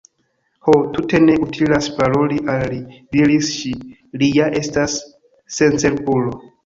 "Ho, 0.67 0.73
tute 0.93 1.17
ne 1.25 1.35
utilas 1.47 1.89
paroli 1.99 2.39
al 2.53 2.65
li," 2.71 2.79
diris 3.17 3.51
ŝi, 3.59 3.75
"li 4.23 4.31
ja 4.39 4.49
estas 4.61 4.97
sencerbulo." 5.59 6.35